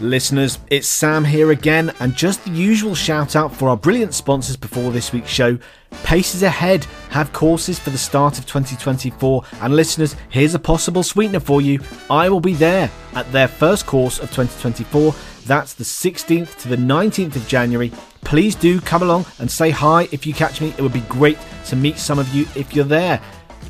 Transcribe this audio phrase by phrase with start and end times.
[0.00, 4.56] Listeners, it's Sam here again, and just the usual shout out for our brilliant sponsors
[4.56, 5.58] before this week's show.
[6.02, 11.40] Paces Ahead have courses for the start of 2024, and listeners, here's a possible sweetener
[11.40, 11.78] for you.
[12.10, 15.14] I will be there at their first course of 2024.
[15.46, 17.92] That's the 16th to the 19th of January.
[18.22, 20.70] Please do come along and say hi if you catch me.
[20.70, 23.20] It would be great to meet some of you if you're there.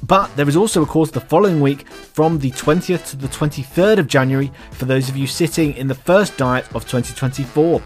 [0.07, 3.99] But there is also a course the following week from the 20th to the 23rd
[3.99, 7.83] of January for those of you sitting in the first diet of 2024.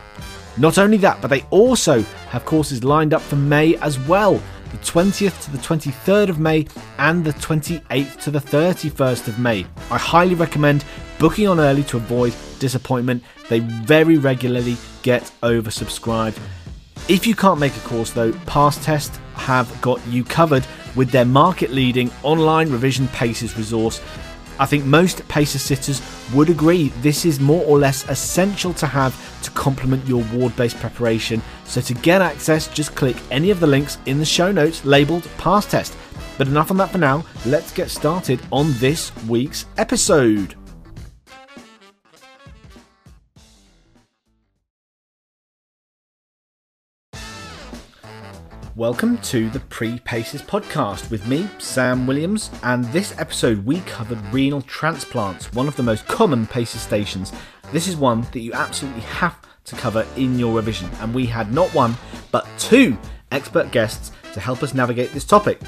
[0.59, 2.01] Not only that, but they also
[2.31, 6.67] have courses lined up for May as well the 20th to the 23rd of May
[6.99, 9.67] and the 28th to the 31st of May.
[9.91, 10.85] I highly recommend
[11.19, 13.23] booking on early to avoid disappointment.
[13.49, 16.39] They very regularly get oversubscribed.
[17.09, 21.71] If you can't make a course though, Pastest have got you covered with their market
[21.71, 24.01] leading online revision paces resource.
[24.59, 26.01] I think most pacer sitters
[26.35, 30.81] would agree this is more or less essential to have to complement your ward based
[30.81, 31.43] preparation.
[31.65, 35.29] So, to get access, just click any of the links in the show notes labeled
[35.37, 35.95] Pastest.
[36.39, 40.57] But enough on that for now, let's get started on this week's episode.
[48.77, 54.19] Welcome to the Pre Paces podcast with me, Sam Williams, and this episode we covered
[54.35, 57.33] renal transplants, one of the most common pacer stations.
[57.73, 61.55] This is one that you absolutely have to cover in your revision, and we had
[61.55, 61.97] not one
[62.31, 62.99] but two
[63.33, 65.59] expert guests to help us navigate this topic.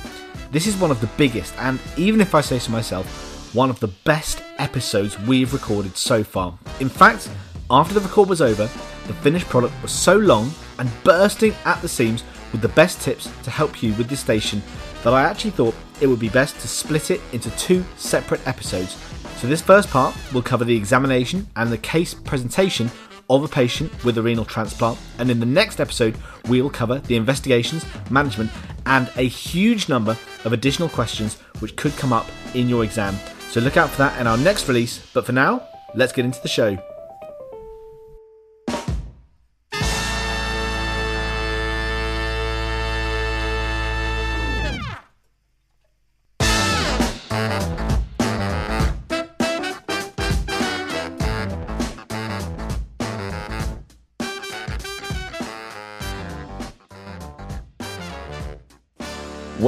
[0.52, 3.80] This is one of the biggest, and even if I say so myself, one of
[3.80, 6.58] the best episodes we've recorded so far.
[6.78, 7.30] In fact,
[7.70, 8.64] after the record was over,
[9.06, 12.22] the finished product was so long and bursting at the seams
[12.52, 14.62] with the best tips to help you with this station
[15.02, 18.96] that I actually thought it would be best to split it into two separate episodes.
[19.36, 22.90] So, this first part will cover the examination and the case presentation
[23.30, 26.16] of a patient with a renal transplant, and in the next episode,
[26.48, 28.50] we'll cover the investigations, management,
[28.86, 33.14] and a huge number of additional questions which could come up in your exam.
[33.50, 35.06] So, look out for that in our next release.
[35.12, 35.62] But for now,
[35.94, 36.78] let's get into the show.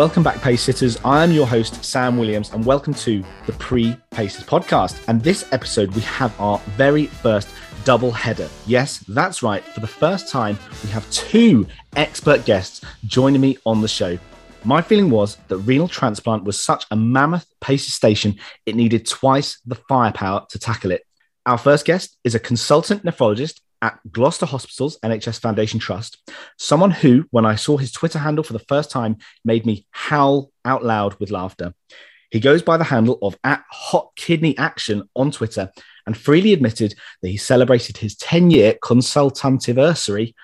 [0.00, 0.97] Welcome back, Pace Sitters.
[1.05, 4.99] I am your host, Sam Williams, and welcome to the Pre Paces podcast.
[5.09, 7.50] And this episode, we have our very first
[7.84, 8.49] double header.
[8.66, 9.62] Yes, that's right.
[9.62, 11.66] For the first time, we have two
[11.97, 14.19] expert guests joining me on the show.
[14.65, 19.60] My feeling was that renal transplant was such a mammoth pacer station, it needed twice
[19.66, 21.03] the firepower to tackle it.
[21.44, 27.24] Our first guest is a consultant nephrologist at Gloucester Hospital's NHS Foundation Trust, someone who,
[27.30, 31.14] when I saw his Twitter handle for the first time, made me howl out loud
[31.20, 31.74] with laughter.
[32.30, 35.72] He goes by the handle of at Hot Kidney Action on Twitter
[36.06, 40.34] and freely admitted that he celebrated his 10 year consultantiversary.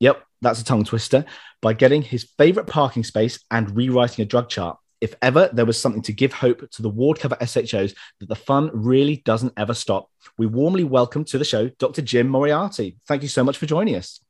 [0.00, 1.24] Yep, that's a tongue twister,
[1.62, 5.80] by getting his favorite parking space and rewriting a drug chart if ever there was
[5.80, 9.74] something to give hope to the ward cover SHOs that the fun really doesn't ever
[9.74, 12.02] stop, we warmly welcome to the show Dr.
[12.02, 12.96] Jim Moriarty.
[13.06, 14.20] Thank you so much for joining us.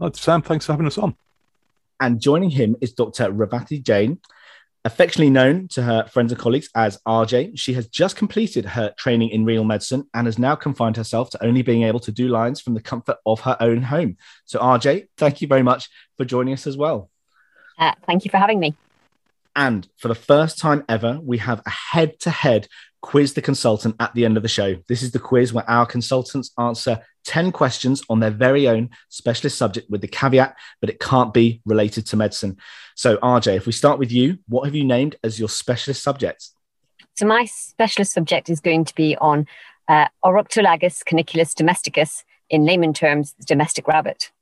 [0.00, 1.14] Oh, Sam, thanks for having us on.
[2.00, 3.30] And joining him is Dr.
[3.30, 4.18] Revathi Jain,
[4.84, 7.58] affectionately known to her friends and colleagues as RJ.
[7.58, 11.44] She has just completed her training in renal medicine and has now confined herself to
[11.44, 14.16] only being able to do lines from the comfort of her own home.
[14.46, 17.10] So, RJ, thank you very much for joining us as well.
[17.78, 18.74] Uh, thank you for having me.
[19.56, 22.68] And for the first time ever, we have a head to head
[23.02, 24.76] quiz the consultant at the end of the show.
[24.88, 29.56] This is the quiz where our consultants answer 10 questions on their very own specialist
[29.58, 32.56] subject with the caveat that it can't be related to medicine.
[32.94, 36.48] So, RJ, if we start with you, what have you named as your specialist subject?
[37.16, 39.46] So, my specialist subject is going to be on
[39.88, 44.32] uh, Oryctolagus cuniculus domesticus, in layman terms, the domestic rabbit,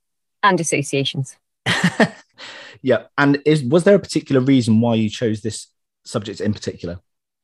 [0.43, 1.37] and associations.
[2.83, 5.69] Yeah, and is was there a particular reason why you chose this
[6.05, 7.01] subject in particular?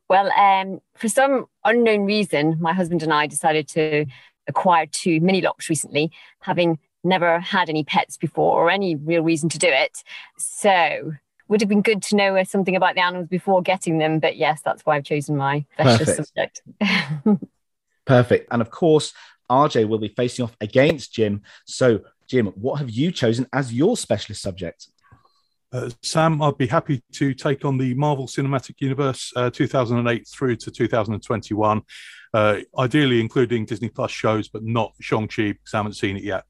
[0.09, 4.07] Well, um, for some unknown reason, my husband and I decided to
[4.47, 9.49] acquire two mini lops recently, having never had any pets before or any real reason
[9.51, 10.03] to do it.
[10.39, 11.13] So
[11.49, 14.19] would have been good to know something about the animals before getting them.
[14.19, 16.63] But yes, that's why I've chosen my specialist subject.
[18.07, 18.49] Perfect.
[18.51, 19.13] And of course,
[19.51, 21.43] RJ will be facing off against Jim.
[21.67, 24.89] So, Jim, what have you chosen as your specialist subject?
[25.73, 30.55] Uh, Sam, I'd be happy to take on the Marvel Cinematic Universe uh, 2008 through
[30.57, 31.83] to 2021,
[32.33, 36.45] uh, ideally including Disney Plus shows, but not Shang-Chi because I haven't seen it yet.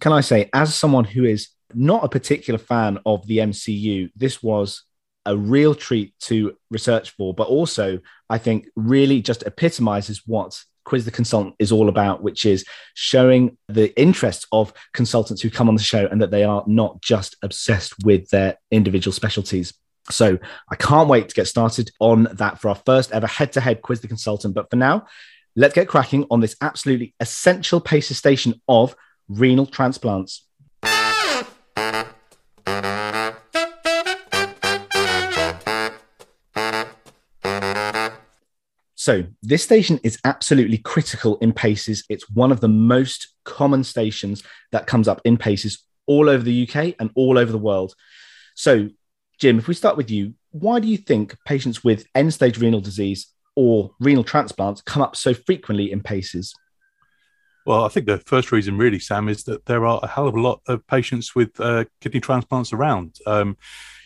[0.00, 4.42] Can I say, as someone who is not a particular fan of the MCU, this
[4.42, 4.84] was
[5.26, 8.00] a real treat to research for, but also
[8.30, 12.64] I think really just epitomizes what Quiz the Consultant is all about, which is
[12.94, 17.00] showing the interests of consultants who come on the show and that they are not
[17.00, 19.72] just obsessed with their individual specialties.
[20.10, 20.38] So
[20.70, 23.82] I can't wait to get started on that for our first ever head to head
[23.82, 24.54] Quiz the Consultant.
[24.54, 25.06] But for now,
[25.56, 28.94] let's get cracking on this absolutely essential pacer station of
[29.28, 30.46] renal transplants.
[39.04, 42.04] So, this station is absolutely critical in PACES.
[42.08, 44.42] It's one of the most common stations
[44.72, 47.94] that comes up in PACES all over the UK and all over the world.
[48.54, 48.88] So,
[49.38, 52.80] Jim, if we start with you, why do you think patients with end stage renal
[52.80, 56.54] disease or renal transplants come up so frequently in PACES?
[57.66, 60.34] Well, I think the first reason, really, Sam, is that there are a hell of
[60.34, 63.18] a lot of patients with uh, kidney transplants around.
[63.26, 63.58] Um,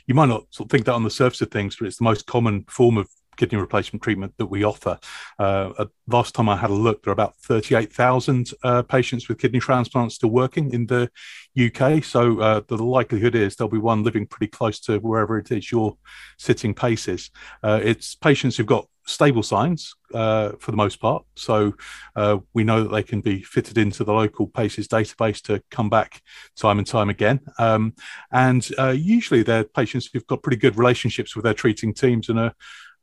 [0.08, 2.04] you might not sort of think that on the surface of things, but it's the
[2.04, 4.98] most common form of kidney replacement treatment that we offer.
[5.38, 9.60] Uh, last time I had a look, there are about 38,000 uh, patients with kidney
[9.60, 11.10] transplants still working in the
[11.58, 12.04] UK.
[12.04, 15.72] So uh, the likelihood is there'll be one living pretty close to wherever it is
[15.72, 15.96] your
[16.36, 17.30] sitting paces.
[17.62, 21.24] Uh, it's patients who've got stable signs uh, for the most part.
[21.36, 21.74] So
[22.14, 25.88] uh, we know that they can be fitted into the local PACES database to come
[25.88, 26.20] back
[26.56, 27.40] time and time again.
[27.58, 27.94] Um,
[28.30, 32.38] and uh, usually they're patients who've got pretty good relationships with their treating teams and
[32.38, 32.54] are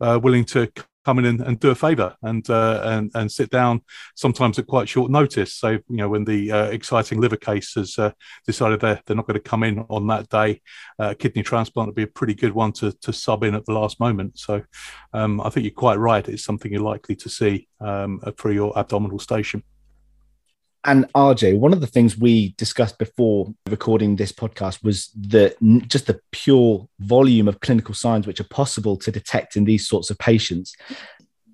[0.01, 0.71] uh, willing to
[1.05, 3.81] come in and, and do a favor and, uh, and and sit down
[4.15, 5.53] sometimes at quite short notice.
[5.53, 8.11] So you know when the uh, exciting liver case has uh,
[8.45, 10.61] decided they're, they're not going to come in on that day,
[10.99, 13.73] uh, kidney transplant would be a pretty good one to, to sub in at the
[13.73, 14.39] last moment.
[14.39, 14.63] So
[15.13, 16.27] um, I think you're quite right.
[16.27, 19.63] It's something you're likely to see um, for your abdominal station.
[20.85, 25.55] And RJ, one of the things we discussed before recording this podcast was the
[25.87, 30.11] just the pure volume of clinical signs which are possible to detect in these sorts
[30.11, 30.75] of patients.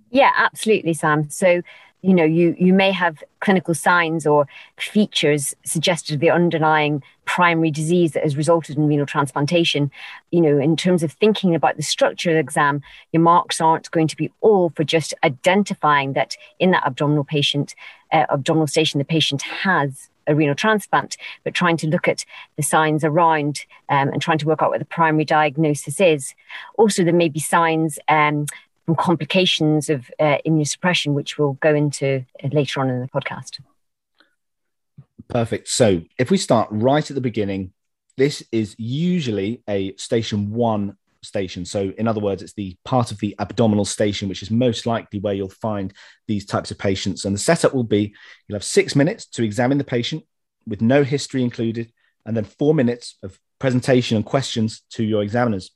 [0.09, 1.29] Yeah, absolutely, Sam.
[1.29, 1.61] So
[2.01, 7.71] you know you you may have clinical signs or features suggested of the underlying primary
[7.71, 9.91] disease that has resulted in renal transplantation
[10.31, 12.81] you know in terms of thinking about the structure of the exam
[13.11, 17.75] your marks aren't going to be all for just identifying that in that abdominal patient
[18.11, 22.25] uh, abdominal station the patient has a renal transplant, but trying to look at
[22.55, 26.35] the signs around um, and trying to work out what the primary diagnosis is.
[26.77, 28.45] Also, there may be signs um,
[28.97, 33.59] complications of uh, immunosuppression, which we'll go into uh, later on in the podcast.
[35.27, 35.69] Perfect.
[35.69, 37.73] So if we start right at the beginning,
[38.17, 41.65] this is usually a station one station.
[41.65, 45.19] So, in other words, it's the part of the abdominal station, which is most likely
[45.19, 45.93] where you'll find
[46.27, 47.25] these types of patients.
[47.25, 48.13] And the setup will be
[48.47, 50.23] you'll have six minutes to examine the patient
[50.67, 51.91] with no history included,
[52.25, 55.71] and then four minutes of presentation and questions to your examiners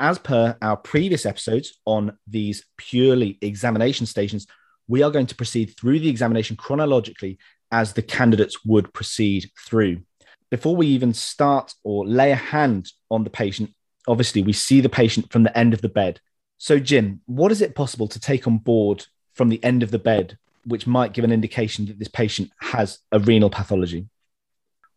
[0.00, 4.46] as per our previous episodes on these purely examination stations,
[4.88, 7.38] we are going to proceed through the examination chronologically
[7.70, 10.02] as the candidates would proceed through.
[10.50, 13.74] Before we even start or lay a hand on the patient,
[14.06, 16.20] obviously we see the patient from the end of the bed.
[16.58, 19.98] So, Jim, what is it possible to take on board from the end of the
[19.98, 24.08] bed, which might give an indication that this patient has a renal pathology?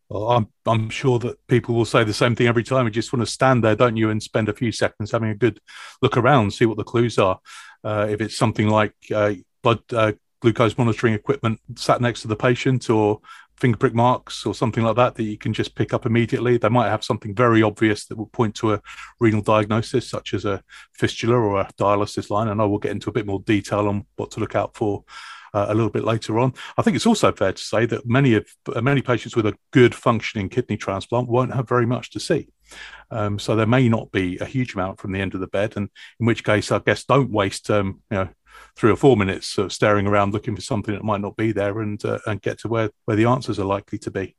[0.09, 2.85] Well, I'm I'm sure that people will say the same thing every time.
[2.85, 5.35] You just want to stand there, don't you, and spend a few seconds having a
[5.35, 5.59] good
[6.01, 7.39] look around, see what the clues are.
[7.83, 9.33] Uh, if it's something like uh,
[9.63, 13.19] blood uh, glucose monitoring equipment sat next to the patient, or
[13.57, 16.57] fingerprint marks, or something like that, that you can just pick up immediately.
[16.57, 18.81] They might have something very obvious that will point to a
[19.19, 20.61] renal diagnosis, such as a
[20.93, 22.49] fistula or a dialysis line.
[22.49, 25.03] And I will get into a bit more detail on what to look out for
[25.55, 26.53] uh, a little bit later on.
[26.77, 28.45] I think it's also fair to say that many of
[28.75, 32.49] uh, many patients with a good functioning kidney transplant won't have very much to see.
[33.09, 35.77] Um, so there may not be a huge amount from the end of the bed,
[35.77, 38.29] and in which case, I guess don't waste um, you know
[38.75, 41.79] three or four minutes of staring around looking for something that might not be there,
[41.79, 44.35] and uh, and get to where where the answers are likely to be.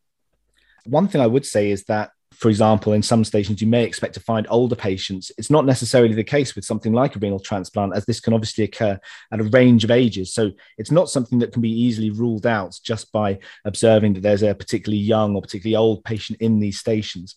[0.85, 4.15] One thing I would say is that for example, in some stations, you may expect
[4.15, 5.33] to find older patients.
[5.39, 8.65] It's not necessarily the case with something like a renal transplant, as this can obviously
[8.65, 8.99] occur
[9.33, 10.35] at a range of ages.
[10.35, 14.43] So it's not something that can be easily ruled out just by observing that there's
[14.43, 17.37] a particularly young or particularly old patient in these stations.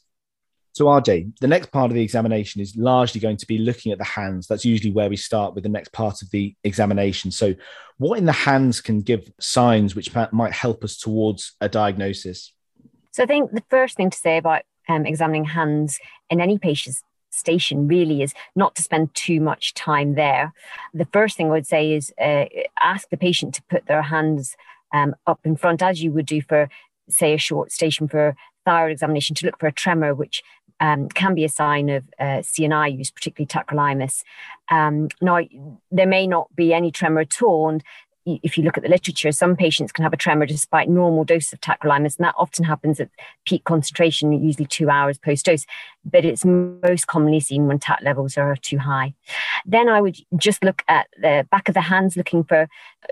[0.73, 3.97] So, RJ, the next part of the examination is largely going to be looking at
[3.97, 4.47] the hands.
[4.47, 7.31] That's usually where we start with the next part of the examination.
[7.31, 7.55] So,
[7.97, 12.53] what in the hands can give signs which might help us towards a diagnosis?
[13.11, 17.03] So, I think the first thing to say about um, examining hands in any patient's
[17.31, 20.51] station really is not to spend too much time there.
[20.93, 22.46] The first thing I would say is uh,
[22.81, 24.55] ask the patient to put their hands
[24.93, 26.69] um, up in front as you would do for,
[27.08, 30.41] say, a short station for thyroid examination to look for a tremor, which
[30.79, 34.24] um, can be a sign of uh, CNI use, particularly tacrolimus.
[34.72, 35.39] Um, now,
[35.91, 37.84] there may not be any tremor at all, and
[38.43, 41.51] if you look at the literature, some patients can have a tremor despite normal dose
[41.53, 43.09] of tacrolimus, and that often happens at
[43.45, 45.65] peak concentration, usually two hours post dose.
[46.05, 49.13] But it's most commonly seen when TAC levels are too high.
[49.65, 52.67] Then I would just look at the back of the hands, looking for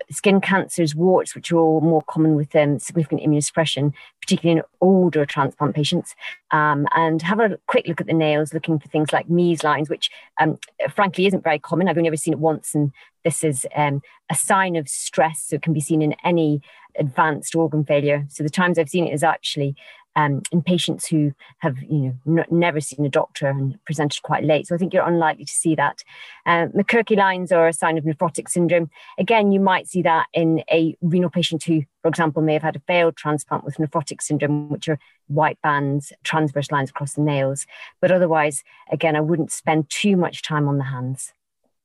[0.10, 5.26] skin cancers, warts, which are all more common with um, significant immunosuppression, particularly in older
[5.26, 6.16] transplant patients.
[6.52, 9.90] Um, and have a quick look at the nails, looking for things like Mees lines,
[9.90, 10.10] which
[10.40, 10.58] um,
[10.90, 11.88] frankly isn't very common.
[11.88, 12.94] I've only ever seen it once, and
[13.28, 16.62] this is um, a sign of stress, so it can be seen in any
[16.98, 18.26] advanced organ failure.
[18.30, 19.76] So the times I've seen it is actually
[20.16, 24.46] um, in patients who have you know n- never seen a doctor and presented quite
[24.46, 24.66] late.
[24.66, 26.06] So I think you're unlikely to see that.
[26.46, 28.90] Uh, Muehrcke lines are a sign of nephrotic syndrome.
[29.20, 32.78] Again, you might see that in a renal patient who, for example, may have had
[32.78, 37.68] a failed transplant with nephrotic syndrome, which are white bands, transverse lines across the nails.
[38.00, 41.34] But otherwise, again, I wouldn't spend too much time on the hands.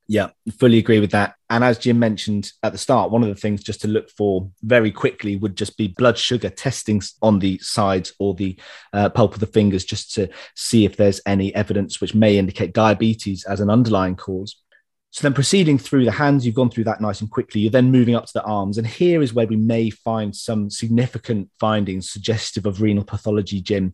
[0.09, 1.37] Yeah, fully agree with that.
[1.49, 4.50] And as Jim mentioned at the start, one of the things just to look for
[4.62, 8.59] very quickly would just be blood sugar testing on the sides or the
[8.92, 12.75] uh, pulp of the fingers, just to see if there's any evidence which may indicate
[12.75, 14.56] diabetes as an underlying cause.
[15.11, 17.61] So then proceeding through the hands, you've gone through that nice and quickly.
[17.61, 18.78] You're then moving up to the arms.
[18.78, 23.92] And here is where we may find some significant findings suggestive of renal pathology, Jim.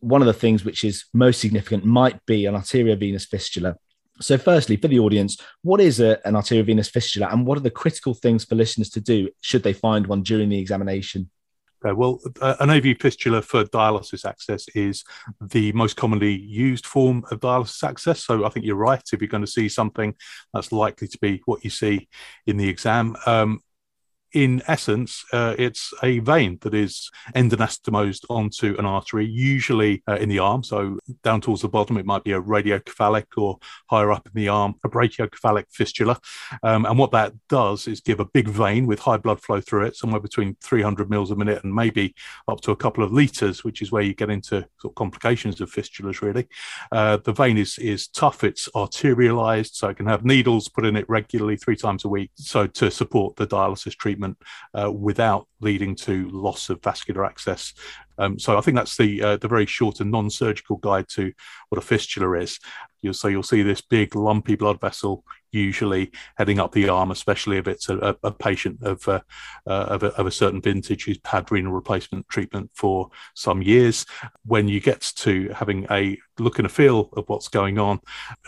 [0.00, 3.76] One of the things which is most significant might be an arteriovenous fistula.
[4.20, 7.70] So, firstly, for the audience, what is a, an arteriovenous fistula and what are the
[7.70, 11.30] critical things for listeners to do should they find one during the examination?
[11.84, 15.04] Okay, well, uh, an AV fistula for dialysis access is
[15.40, 18.24] the most commonly used form of dialysis access.
[18.24, 19.02] So I think you're right.
[19.12, 20.14] If you're going to see something,
[20.52, 22.08] that's likely to be what you see
[22.46, 23.14] in the exam.
[23.26, 23.60] Um,
[24.32, 30.28] in essence, uh, it's a vein that is endonastomosed onto an artery, usually uh, in
[30.28, 30.62] the arm.
[30.62, 33.58] So down towards the bottom, it might be a radiocephalic or
[33.88, 36.20] higher up in the arm, a brachiocephalic fistula.
[36.62, 39.86] Um, and what that does is give a big vein with high blood flow through
[39.86, 42.14] it, somewhere between 300 mils a minute and maybe
[42.48, 45.60] up to a couple of liters, which is where you get into sort of complications
[45.60, 46.48] of fistulas, really.
[46.92, 50.96] Uh, the vein is, is tough, it's arterialized, so it can have needles put in
[50.96, 52.30] it regularly three times a week.
[52.34, 54.38] So to support the dialysis treatment treatment
[54.74, 57.74] uh, without leading to loss of vascular access.
[58.18, 61.32] Um, so I think that's the uh, the very short and non-surgical guide to
[61.68, 62.58] what a fistula is.
[63.00, 67.56] You'll so you'll see this big lumpy blood vessel usually heading up the arm, especially
[67.58, 69.20] if it's a, a patient of uh,
[69.66, 74.04] uh, of, a, of, a, certain vintage who's had renal replacement treatment for some years.
[74.44, 78.00] When you get to having a look and a feel of what's going on,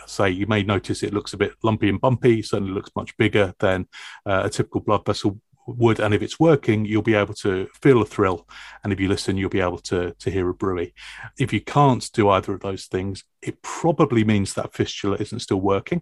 [0.05, 2.41] say you may notice it looks a bit lumpy and bumpy.
[2.41, 3.87] Certainly looks much bigger than
[4.25, 8.01] uh, a typical blood vessel would and if it's working you'll be able to feel
[8.01, 8.47] a thrill.
[8.83, 10.93] And if you listen you'll be able to to hear a bruit
[11.37, 15.61] if you can't do either of those things it probably means that fistula isn't still
[15.61, 16.01] working.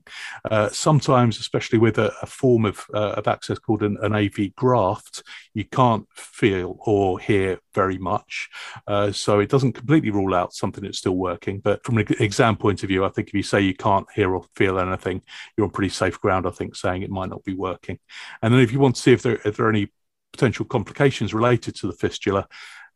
[0.49, 4.53] Uh, sometimes, especially with a, a form of, uh, of access called an, an, AV
[4.55, 8.49] graft, you can't feel or hear very much.
[8.87, 11.59] Uh, so it doesn't completely rule out something that's still working.
[11.59, 14.35] But from an exam point of view, I think if you say you can't hear
[14.35, 15.21] or feel anything,
[15.55, 17.99] you're on pretty safe ground, I think, saying it might not be working.
[18.41, 19.91] And then if you want to see if there, if there are any
[20.33, 22.47] potential complications related to the fistula,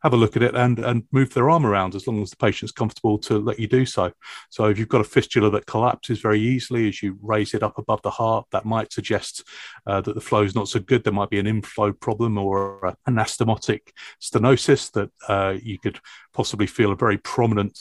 [0.03, 2.35] have a look at it and and move their arm around as long as the
[2.35, 4.11] patient's comfortable to let you do so.
[4.49, 7.77] So if you've got a fistula that collapses very easily as you raise it up
[7.77, 9.43] above the heart, that might suggest
[9.87, 11.03] uh, that the flow is not so good.
[11.03, 13.91] There might be an inflow problem or an anastomotic
[14.21, 15.99] stenosis that uh, you could
[16.33, 17.79] possibly feel a very prominent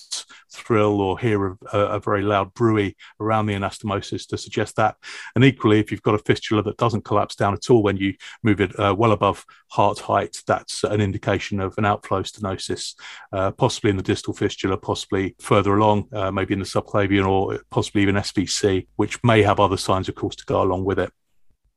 [0.52, 4.96] thrill or hear a, a, very loud bruit around the anastomosis to suggest that.
[5.34, 8.14] And equally, if you've got a fistula that doesn't collapse down at all when you
[8.42, 12.94] move it uh, well above heart height, that's an indication of an outflow stenosis,
[13.32, 17.60] uh, possibly in the distal fistula, possibly further along, uh, maybe in the subclavian or
[17.70, 21.12] possibly even SVC, which may have other signs, of course, to go along with it.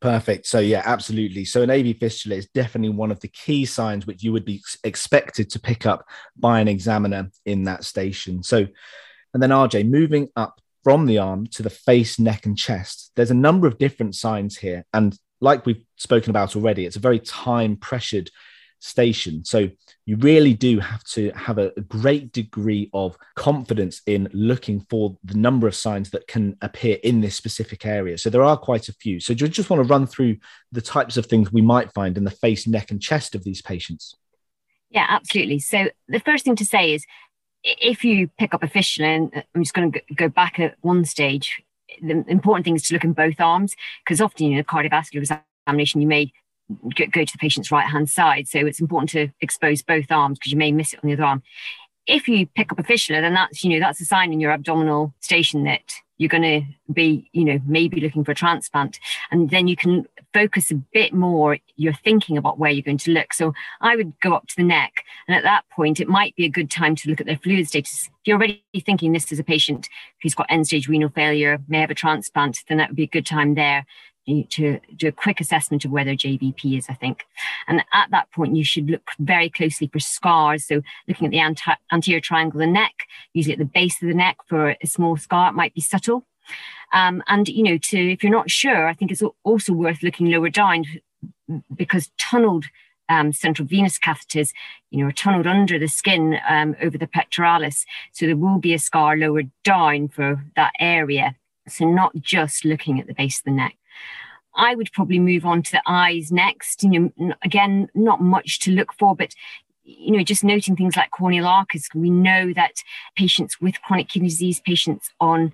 [0.02, 0.46] Perfect.
[0.46, 1.46] So yeah, absolutely.
[1.46, 4.62] So an AV fistula is definitely one of the key signs which you would be
[4.84, 8.44] expected to pick up by an examiner in that station.
[8.44, 8.68] So,
[9.34, 13.12] and then RJ moving up from the arm to the face, neck, and chest.
[13.16, 17.00] There's a number of different signs here, and like we've spoken about already, it's a
[17.00, 18.30] very time pressured
[18.86, 19.44] station.
[19.44, 19.70] So
[20.06, 25.34] you really do have to have a, great degree of confidence in looking for the
[25.34, 28.18] number of signs that can appear in this specific area.
[28.18, 29.20] So there are quite a few.
[29.20, 30.38] So you just want to run through
[30.72, 33.62] the types of things we might find in the face, neck, and chest of these
[33.62, 34.16] patients?
[34.90, 35.60] Yeah, absolutely.
[35.60, 37.06] So the first thing to say is
[37.64, 40.76] if you pick up a fistula, uh, and I'm just going to go back at
[40.82, 41.62] one stage,
[42.02, 46.02] the important thing is to look in both arms because often in a cardiovascular examination,
[46.02, 46.32] you may
[46.96, 48.48] go to the patient's right hand side.
[48.48, 51.24] So it's important to expose both arms because you may miss it on the other
[51.24, 51.44] arm.
[52.08, 54.52] If you pick up a fistula, then that's you know that's a sign in your
[54.52, 59.00] abdominal station that you're going to be you know maybe looking for a transplant,
[59.32, 63.12] and then you can focus a bit more you're thinking about where you're going to
[63.12, 63.34] look.
[63.34, 66.46] So I would go up to the neck, and at that point, it might be
[66.46, 68.06] a good time to look at their fluid status.
[68.06, 69.90] If you're already thinking this is a patient
[70.22, 73.08] who's got end stage renal failure, may have a transplant, then that would be a
[73.08, 73.86] good time there
[74.26, 77.26] to do a quick assessment of whether JVP is, I think.
[77.68, 80.66] And at that point, you should look very closely for scars.
[80.66, 82.94] So looking at the anti- anterior triangle of the neck,
[83.34, 86.26] usually at the base of the neck for a small scar, it might be subtle.
[86.94, 90.30] Um, and, you know, to if you're not sure, I think it's also worth looking
[90.30, 90.86] lower down
[91.76, 92.66] because tunneled
[93.10, 94.52] um, central venous catheters,
[94.90, 97.86] you know, are tunneled under the skin um, over the pectoralis.
[98.12, 101.36] So there will be a scar lower down for that area.
[101.68, 103.76] So not just looking at the base of the neck.
[104.56, 106.84] I would probably move on to the eyes next.
[106.84, 109.34] You know, again, not much to look for, but
[109.84, 111.88] you know, just noting things like corneal arcus.
[111.94, 112.74] We know that
[113.16, 115.54] patients with chronic kidney disease, patients on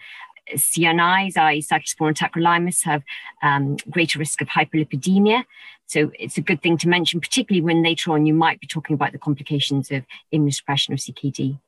[0.54, 1.62] CNIs, i.e.
[1.62, 3.04] cyclosporin tacrolimus, have
[3.44, 5.44] um, greater risk of hyperlipidemia.
[5.88, 8.94] So it's a good thing to mention, particularly when later on you might be talking
[8.94, 11.60] about the complications of immunosuppression or CKD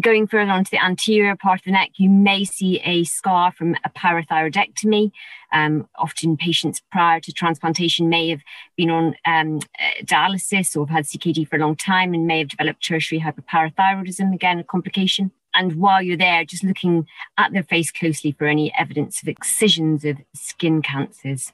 [0.00, 3.76] going further onto the anterior part of the neck, you may see a scar from
[3.84, 5.12] a parathyroidectomy.
[5.52, 8.40] Um, often patients prior to transplantation may have
[8.76, 12.40] been on um, uh, dialysis or have had CKD for a long time and may
[12.40, 15.30] have developed tertiary hyperparathyroidism, again, a complication.
[15.54, 17.06] And while you're there, just looking
[17.38, 21.52] at their face closely for any evidence of excisions of skin cancers.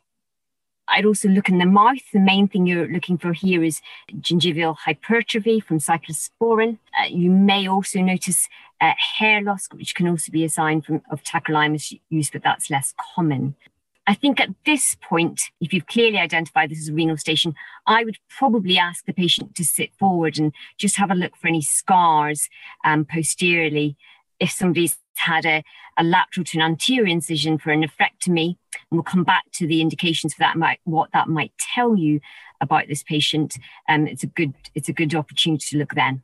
[0.91, 1.99] I'd also look in the mouth.
[2.13, 3.81] The main thing you're looking for here is
[4.19, 6.79] gingival hypertrophy from cyclosporin.
[6.99, 8.49] Uh, you may also notice
[8.81, 12.71] uh, hair loss, which can also be a sign from, of tacrolimus use, but that's
[12.71, 13.55] less common.
[14.07, 17.55] I think at this point, if you've clearly identified this as a renal station,
[17.87, 21.47] I would probably ask the patient to sit forward and just have a look for
[21.47, 22.49] any scars
[22.85, 23.97] um, posteriorly.
[24.41, 25.63] If somebody's had a,
[25.99, 29.81] a lateral to an anterior incision for a nephrectomy, and we'll come back to the
[29.81, 32.21] indications for that, might, what that might tell you
[32.61, 33.57] about this patient.
[33.89, 36.23] Um, it's a good it's a good opportunity to look then.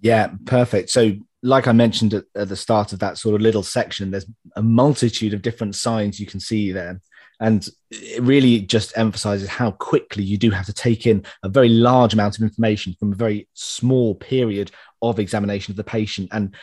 [0.00, 0.90] Yeah, perfect.
[0.90, 4.26] So, like I mentioned at, at the start of that sort of little section, there's
[4.56, 7.00] a multitude of different signs you can see there.
[7.40, 11.68] And it really just emphasizes how quickly you do have to take in a very
[11.68, 14.70] large amount of information from a very small period
[15.00, 16.28] of examination of the patient.
[16.30, 16.54] And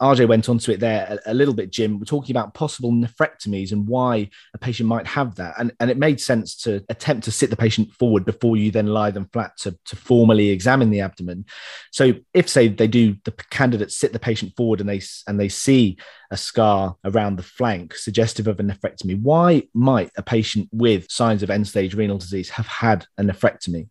[0.00, 1.98] RJ went onto it there a, a, little bit, Jim.
[1.98, 5.54] We're talking about possible nephrectomies and why a patient might have that.
[5.58, 8.88] And, and it made sense to attempt to sit the patient forward before you then
[8.88, 11.44] lie them flat to, to formally examine the abdomen.
[11.92, 15.48] So if say they do the candidates sit the patient forward and they and they
[15.48, 15.98] see
[16.30, 21.42] a scar around the flank suggestive of a nephrectomy, why might a patient with signs
[21.42, 23.88] of end stage renal disease have had a nephrectomy?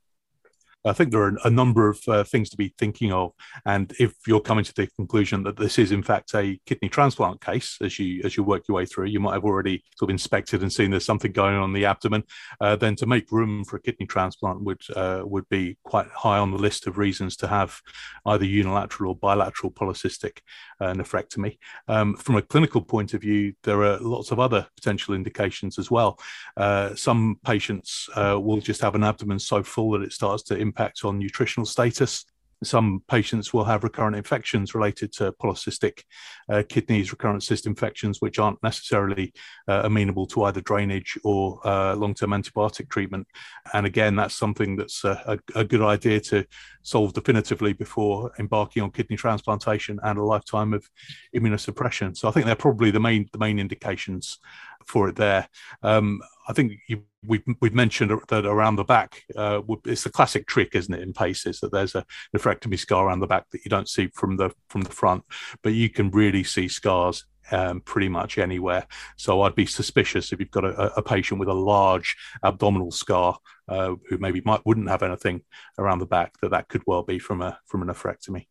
[0.85, 3.31] I think there are a number of uh, things to be thinking of,
[3.65, 7.41] and if you're coming to the conclusion that this is in fact a kidney transplant
[7.41, 10.13] case, as you as you work your way through, you might have already sort of
[10.13, 12.23] inspected and seen there's something going on in the abdomen.
[12.59, 16.37] Uh, then to make room for a kidney transplant would uh, would be quite high
[16.37, 17.79] on the list of reasons to have
[18.25, 20.39] either unilateral or bilateral polycystic
[20.79, 21.57] uh, nephrectomy.
[21.87, 25.89] Um, from a clinical point of view, there are lots of other potential indications as
[25.89, 26.19] well.
[26.57, 30.57] Uh, some patients uh, will just have an abdomen so full that it starts to
[30.73, 32.25] impact on nutritional status.
[32.63, 36.03] Some patients will have recurrent infections related to polycystic
[36.49, 39.33] uh, kidneys, recurrent cyst infections, which aren't necessarily
[39.67, 43.27] uh, amenable to either drainage or uh, long term antibiotic treatment.
[43.73, 46.45] And again, that's something that's a, a, good idea to
[46.83, 50.89] solve definitively before embarking on kidney transplantation and a lifetime of
[51.35, 52.15] immunosuppression.
[52.15, 54.39] So I think they're probably the main the main indications
[54.87, 55.47] for it there.
[55.81, 60.47] Um, I think you, we've, we've mentioned that around the back, uh, it's a classic
[60.47, 63.69] trick, isn't it, in paces that there's a nephrectomy scar around the back that you
[63.69, 65.23] don't see from the from the front,
[65.61, 68.85] but you can really see scars um, pretty much anywhere.
[69.17, 73.37] So I'd be suspicious if you've got a, a patient with a large abdominal scar
[73.67, 75.41] uh, who maybe might wouldn't have anything
[75.77, 78.47] around the back that that could well be from a from a nephrectomy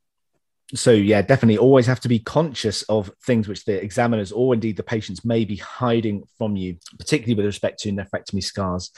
[0.74, 4.76] so yeah definitely always have to be conscious of things which the examiners or indeed
[4.76, 8.90] the patients may be hiding from you particularly with respect to nephrectomy scars.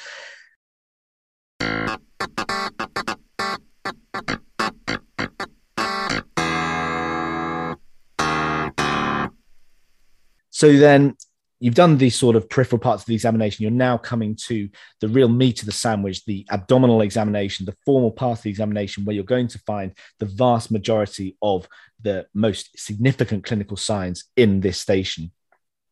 [10.50, 11.16] So then
[11.64, 13.62] you've done these sort of peripheral parts of the examination.
[13.62, 14.68] You're now coming to
[15.00, 19.06] the real meat of the sandwich, the abdominal examination, the formal part of the examination,
[19.06, 21.66] where you're going to find the vast majority of
[22.02, 25.32] the most significant clinical signs in this station.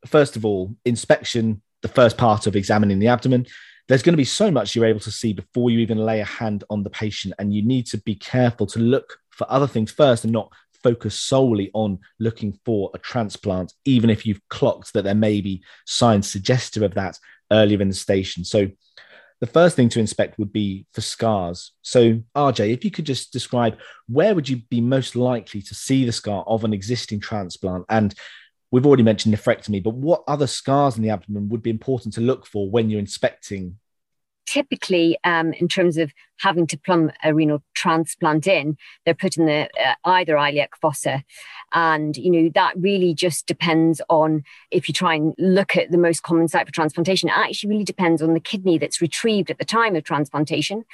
[0.07, 3.47] First of all, inspection, the first part of examining the abdomen.
[3.89, 6.27] There's going to be so much you're able to see before you even lay a
[6.27, 9.91] hand on the patient, and you need to be careful to look for other things
[9.91, 15.05] first and not focus solely on looking for a transplant, even if you've clocked that
[15.05, 17.19] there may be signs suggestive of that
[17.51, 18.45] earlier in the station.
[18.45, 18.69] So,
[19.41, 21.73] the first thing to inspect would be for scars.
[21.83, 23.77] So, RJ, if you could just describe
[24.09, 27.85] where would you be most likely to see the scar of an existing transplant?
[27.89, 28.15] And
[28.71, 32.21] we've already mentioned nephrectomy, but what other scars in the abdomen would be important to
[32.21, 33.79] look for when you're inspecting
[34.53, 39.47] typically, um, in terms of having to plumb a renal transplant in, they're put in
[39.47, 41.25] the uh, either iliac fossa,
[41.73, 45.97] and you know that really just depends on if you try and look at the
[45.97, 47.31] most common site for transplantation.
[47.31, 50.85] It actually really depends on the kidney that's retrieved at the time of transplantation,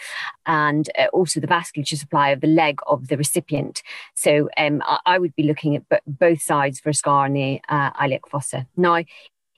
[0.46, 3.82] and uh, also the vasculature supply of the leg of the recipient.
[4.14, 7.32] So um, I, I, would be looking at b- both sides for a scar in
[7.32, 8.68] the uh, iliac fossa.
[8.76, 9.02] Now,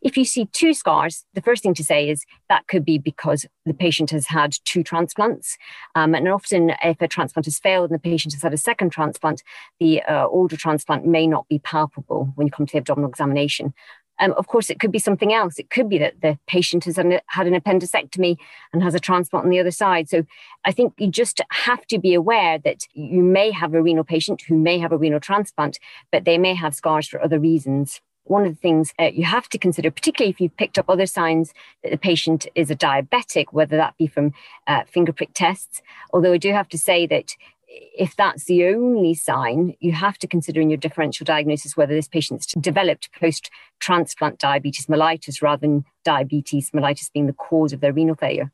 [0.03, 3.47] if you see two scars, the first thing to say is that could be because
[3.67, 5.59] the patient has had two transplants.
[5.95, 8.91] Um, and often, if a transplant has failed and the patient has had a second
[8.91, 9.43] transplant,
[9.79, 13.75] the uh, older transplant may not be palpable when you come to the abdominal examination.
[14.21, 15.59] Um, of course, it could be something else.
[15.59, 17.07] It could be that the patient has had
[17.47, 18.37] an appendectomy
[18.73, 20.11] and has a transplant on the other side.
[20.11, 20.25] So
[20.65, 24.43] I think you just have to be aware that you may have a renal patient
[24.47, 25.79] who may have a renal transplant,
[26.13, 29.49] but they may have scars for other reasons one of the things uh, you have
[29.49, 31.53] to consider, particularly if you've picked up other signs
[31.83, 34.33] that the patient is a diabetic, whether that be from
[34.67, 35.83] uh, finger prick tests.
[36.13, 37.35] Although I do have to say that
[37.73, 42.09] if that's the only sign, you have to consider in your differential diagnosis whether this
[42.09, 47.93] patient's developed post transplant diabetes mellitus rather than diabetes mellitus being the cause of their
[47.93, 48.51] renal failure.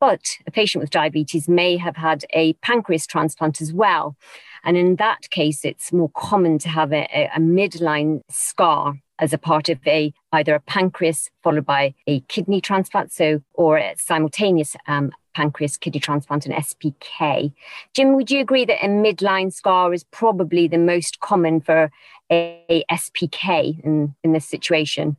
[0.00, 4.16] But a patient with diabetes may have had a pancreas transplant as well.
[4.64, 9.38] And in that case, it's more common to have a, a midline scar as a
[9.38, 14.76] part of a either a pancreas followed by a kidney transplant, so or a simultaneous
[14.88, 17.52] um, pancreas kidney transplant and SPK.
[17.94, 21.90] Jim, would you agree that a midline scar is probably the most common for
[22.30, 25.16] a, a SPK in, in this situation?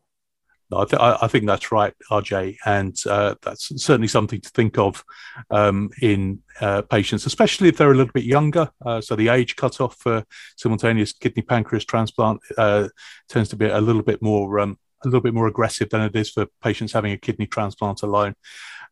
[0.77, 5.03] I, th- I, think that's right, RJ, and uh, that's certainly something to think of
[5.49, 8.69] um, in uh, patients, especially if they're a little bit younger.
[8.85, 10.23] Uh, so the age cutoff for
[10.57, 12.87] simultaneous kidney pancreas transplant uh,
[13.29, 16.15] tends to be a little bit more um, a little bit more aggressive than it
[16.15, 18.35] is for patients having a kidney transplant alone.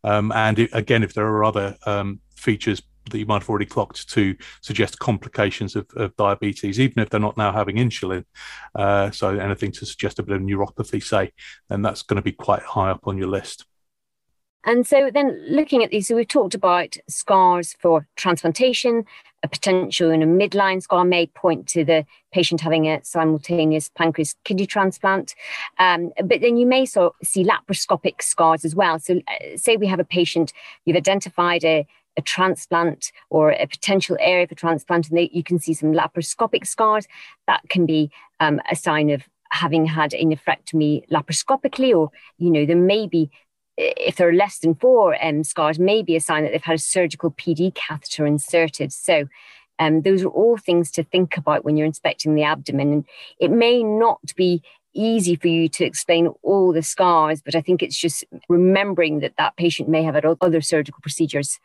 [0.03, 3.65] Um, and it, again, if there are other um, features that you might have already
[3.65, 8.25] clocked to suggest complications of, of diabetes, even if they're not now having insulin.
[8.75, 11.31] Uh, so anything to suggest a bit of neuropathy, say,
[11.69, 13.65] then that's going to be quite high up on your list.
[14.63, 19.05] And so then looking at these, so we've talked about scars for transplantation,
[19.41, 24.35] a potential in a midline scar may point to the patient having a simultaneous pancreas
[24.43, 25.33] kidney transplant.
[25.79, 28.99] Um, but then you may so see laparoscopic scars as well.
[28.99, 30.53] So uh, say we have a patient,
[30.85, 35.59] you've identified a, a transplant or a potential area for transplant, and they, you can
[35.59, 37.07] see some laparoscopic scars.
[37.47, 42.65] That can be um, a sign of having had a nephrectomy laparoscopically, or you know
[42.65, 43.29] there may be
[43.77, 46.79] if there are less than four um, scars, maybe a sign that they've had a
[46.79, 48.91] surgical PD catheter inserted.
[48.91, 49.25] So
[49.79, 52.91] um, those are all things to think about when you're inspecting the abdomen.
[52.91, 53.05] And
[53.39, 54.61] it may not be
[54.93, 59.33] easy for you to explain all the scars, but I think it's just remembering that
[59.37, 61.59] that patient may have had other surgical procedures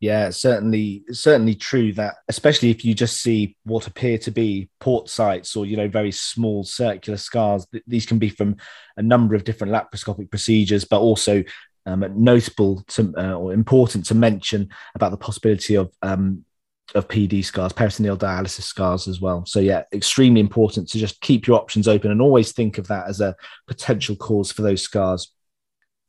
[0.00, 5.10] yeah, certainly, certainly true that, especially if you just see what appear to be port
[5.10, 7.66] sites or you know very small circular scars.
[7.86, 8.56] These can be from
[8.96, 11.44] a number of different laparoscopic procedures, but also
[11.84, 16.46] um, notable to, uh, or important to mention about the possibility of um,
[16.94, 19.44] of PD scars, peritoneal dialysis scars as well.
[19.44, 23.06] So yeah, extremely important to just keep your options open and always think of that
[23.06, 23.36] as a
[23.68, 25.30] potential cause for those scars.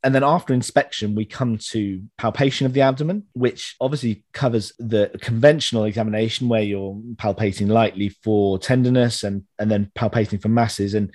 [0.04, 5.12] And then after inspection, we come to palpation of the abdomen, which obviously covers the
[5.22, 10.96] conventional examination where you're palpating lightly for tenderness and, and then palpating for masses.
[10.96, 11.14] And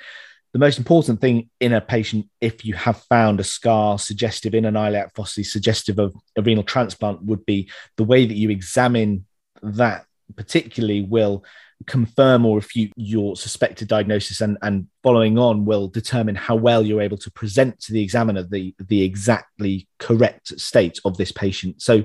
[0.53, 4.65] the most important thing in a patient, if you have found a scar suggestive in
[4.65, 9.27] an iliac fossa, suggestive of a renal transplant, would be the way that you examine
[9.63, 11.45] that particularly will
[11.87, 17.03] confirm or refute your suspected diagnosis and, and following on will determine how well you're
[17.03, 21.83] able to present to the examiner the, the exactly correct state of this patient.
[21.83, 22.05] So,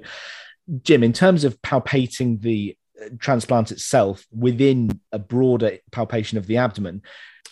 [0.84, 6.58] Jim, in terms of palpating the uh, transplant itself within a broader palpation of the
[6.58, 7.02] abdomen,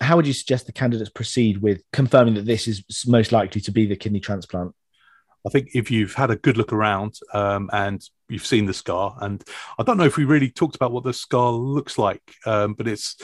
[0.01, 3.71] How would you suggest the candidates proceed with confirming that this is most likely to
[3.71, 4.73] be the kidney transplant?
[5.45, 9.17] I think if you've had a good look around um, and you've seen the scar,
[9.21, 9.43] and
[9.77, 12.87] I don't know if we really talked about what the scar looks like, um, but
[12.87, 13.17] it's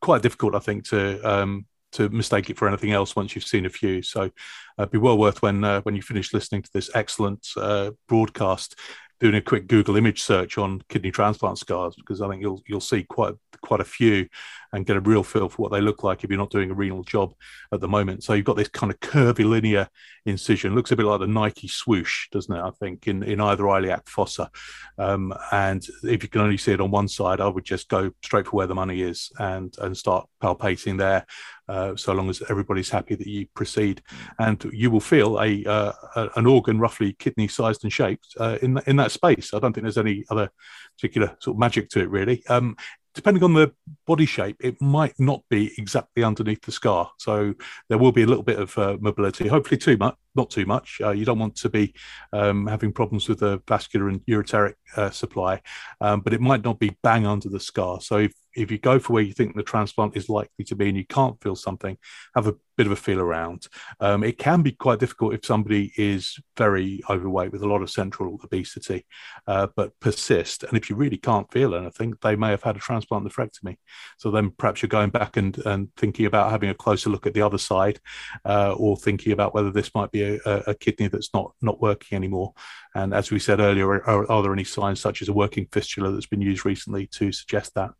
[0.00, 3.66] quite difficult, I think, to um, to mistake it for anything else once you've seen
[3.66, 4.02] a few.
[4.02, 4.30] So,
[4.76, 8.78] uh, be well worth when uh, when you finish listening to this excellent uh, broadcast
[9.20, 12.80] doing a quick Google image search on kidney transplant scars because I think you'll you'll
[12.80, 14.28] see quite quite a few
[14.72, 16.74] and get a real feel for what they look like if you're not doing a
[16.74, 17.32] renal job
[17.72, 18.22] at the moment.
[18.22, 19.88] So you've got this kind of curvilinear
[20.26, 22.60] incision, looks a bit like the Nike swoosh, doesn't it?
[22.60, 24.50] I think in, in either iliac fossa.
[24.98, 28.10] Um, and if you can only see it on one side, I would just go
[28.22, 31.26] straight for where the money is and and start palpating there.
[31.68, 34.02] Uh, so long as everybody's happy that you proceed,
[34.38, 35.92] and you will feel a, uh,
[36.36, 39.52] an organ roughly kidney sized and shaped uh, in in that space.
[39.52, 40.50] I don't think there's any other
[40.96, 42.42] particular sort of magic to it really.
[42.48, 42.76] Um,
[43.14, 43.72] depending on the
[44.06, 47.10] body shape, it might not be exactly underneath the scar.
[47.18, 47.52] So
[47.88, 51.00] there will be a little bit of uh, mobility, hopefully too much, not too much.
[51.04, 51.92] Uh, you don't want to be
[52.32, 55.60] um, having problems with the vascular and ureteric uh, supply,
[56.00, 58.00] um, but it might not be bang under the scar.
[58.00, 60.88] So if if you go for where you think the transplant is likely to be
[60.88, 61.96] and you can't feel something,
[62.34, 63.66] have a bit of a feel around.
[64.00, 67.90] Um, it can be quite difficult if somebody is very overweight with a lot of
[67.90, 69.04] central obesity,
[69.46, 70.62] uh, but persist.
[70.64, 73.76] And if you really can't feel anything, they may have had a transplant nephrectomy.
[74.16, 77.34] So then perhaps you're going back and, and thinking about having a closer look at
[77.34, 78.00] the other side
[78.44, 82.16] uh, or thinking about whether this might be a, a, kidney that's not, not working
[82.16, 82.52] anymore.
[82.94, 86.10] And as we said earlier, are, are, there any signs such as a working fistula
[86.10, 87.90] that's been used recently to suggest that?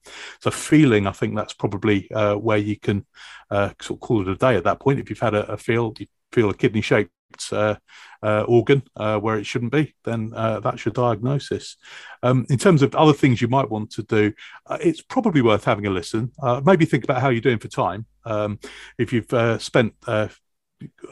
[0.40, 3.06] So feeling, I think that's probably uh, where you can
[3.50, 4.98] uh, sort of call it a day at that point.
[4.98, 7.10] If you've had a, a feel, you feel a kidney shaped
[7.52, 7.76] uh,
[8.22, 11.76] uh, organ uh, where it shouldn't be, then uh, that's your diagnosis.
[12.22, 14.32] Um, in terms of other things you might want to do,
[14.66, 16.32] uh, it's probably worth having a listen.
[16.42, 18.06] Uh, maybe think about how you're doing for time.
[18.24, 18.58] Um,
[18.98, 19.94] if you've spent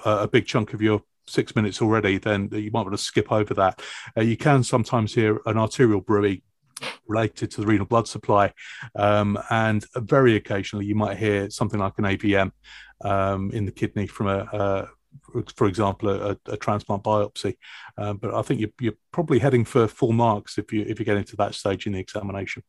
[0.04, 3.52] a big chunk of your six minutes already, then you might want to skip over
[3.54, 3.80] that.
[4.16, 6.42] you can sometimes hear an arterial bruit
[7.06, 8.52] related to the renal blood supply.
[8.94, 12.52] Um, and very occasionally, you might hear something like an AVM
[13.02, 14.88] um, in the kidney from a, a
[15.54, 17.56] for example, a, a transplant biopsy.
[17.96, 21.06] Um, but I think you're, you're, probably heading for full marks if you if you
[21.06, 22.62] get into that stage in the examination.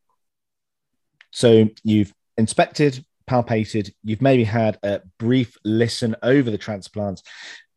[1.32, 7.22] So you've inspected, palpated, you've maybe had a brief listen over the transplant,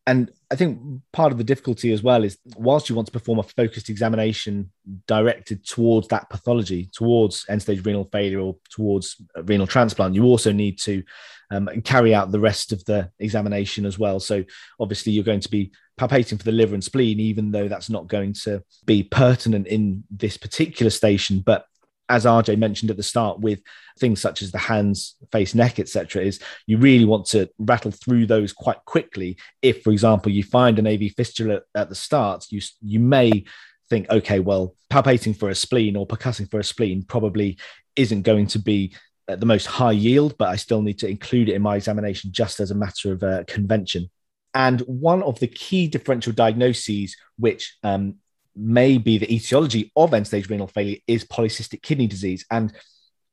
[0.06, 0.80] and I think
[1.12, 4.72] part of the difficulty as well is whilst you want to perform a focused examination
[5.06, 10.50] directed towards that pathology, towards end stage renal failure or towards renal transplant, you also
[10.52, 11.04] need to
[11.52, 14.18] um, carry out the rest of the examination as well.
[14.18, 14.42] So
[14.80, 18.08] obviously, you're going to be palpating for the liver and spleen, even though that's not
[18.08, 21.40] going to be pertinent in this particular station.
[21.40, 21.66] But
[22.10, 23.62] as RJ mentioned at the start, with
[23.98, 28.26] things such as the hands, face, neck, etc., is you really want to rattle through
[28.26, 29.38] those quite quickly.
[29.62, 33.44] If, for example, you find an AV fistula at the start, you you may
[33.88, 37.58] think, okay, well, palpating for a spleen or percussing for a spleen probably
[37.96, 38.94] isn't going to be
[39.26, 42.58] the most high yield, but I still need to include it in my examination just
[42.58, 44.10] as a matter of uh, convention.
[44.54, 48.16] And one of the key differential diagnoses, which um,
[48.56, 52.44] may be the etiology of end stage renal failure is polycystic kidney disease.
[52.50, 52.72] And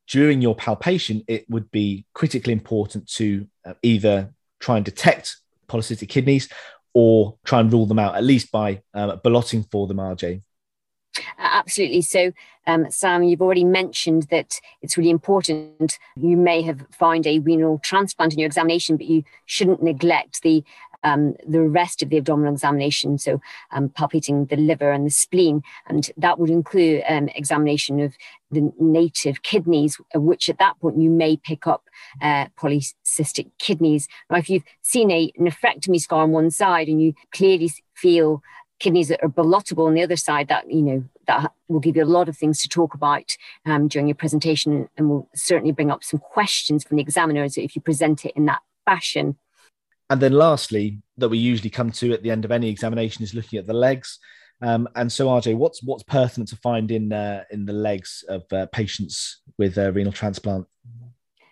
[0.07, 6.09] during your palpation, it would be critically important to uh, either try and detect polycystic
[6.09, 6.49] kidneys
[6.93, 10.41] or try and rule them out, at least by um, ballotting for them, RJ.
[11.37, 12.01] Absolutely.
[12.01, 12.31] So,
[12.65, 15.97] um, Sam, you've already mentioned that it's really important.
[16.15, 20.63] You may have found a renal transplant in your examination, but you shouldn't neglect the
[21.03, 23.39] um, the rest of the abdominal examination, so
[23.71, 28.13] um, palpating the liver and the spleen, and that would include um, examination of
[28.51, 31.83] the native kidneys, which at that point you may pick up
[32.21, 34.07] uh, polycystic kidneys.
[34.29, 38.41] Now, if you've seen a nephrectomy scar on one side and you clearly feel
[38.79, 42.03] kidneys that are ballottable on the other side, that you know that will give you
[42.03, 45.91] a lot of things to talk about um, during your presentation, and will certainly bring
[45.91, 49.35] up some questions from the examiners if you present it in that fashion.
[50.09, 53.33] And then lastly, that we usually come to at the end of any examination is
[53.33, 54.19] looking at the legs.
[54.61, 58.43] Um, and so, RJ, what's what's pertinent to find in uh, in the legs of
[58.51, 60.65] uh, patients with uh, renal transplant?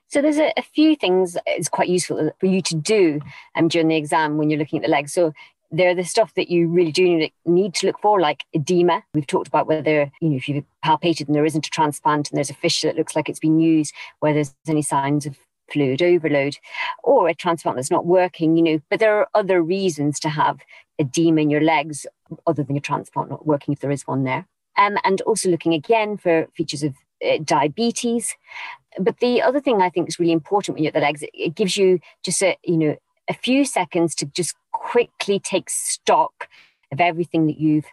[0.07, 3.19] So there's a, a, few things it's quite useful for you to do
[3.55, 5.11] um, during the exam when you're looking at the legs.
[5.11, 5.33] So
[5.71, 9.03] they're the stuff that you really do need to look for, like edema.
[9.13, 12.37] We've talked about whether, you know, if you've palpated and there isn't a transplant and
[12.37, 15.37] there's a fissure that looks like it's been used, whether there's any signs of
[15.71, 16.57] fluid overload
[17.03, 20.59] or a transplant that's not working, you know, but there are other reasons to have
[20.99, 22.05] edema in your legs
[22.47, 24.45] other than your transplant not working if there is one there.
[24.77, 28.35] Um, and also looking again for features of uh, diabetes.
[28.99, 31.55] but the other thing I think is really important when you're at that exit, it
[31.55, 32.95] gives you just a, you know,
[33.29, 36.49] a few seconds to just quickly take stock
[36.91, 37.85] of everything that you've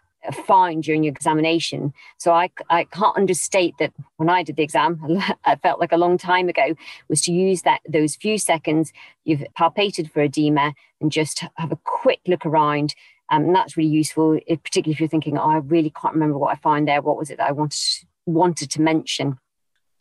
[0.46, 1.92] found during your examination.
[2.18, 5.00] So I, I can't understate that when I did the exam,
[5.44, 6.74] I felt like a long time ago,
[7.08, 8.92] was to use that those few seconds
[9.24, 12.94] you've palpated for edema and just have a quick look around.
[13.30, 16.52] Um, and that's really useful, particularly if you're thinking, oh, I really can't remember what
[16.52, 17.00] I found there.
[17.00, 17.80] What was it that I wanted
[18.26, 19.38] wanted to mention?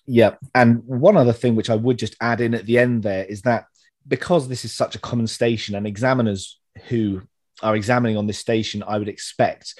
[0.06, 0.36] Yeah.
[0.54, 3.44] And one other thing which I would just add in at the end there is
[3.44, 3.66] that
[4.08, 7.22] because this is such a common station and examiners who
[7.62, 9.76] are examining on this station, I would expect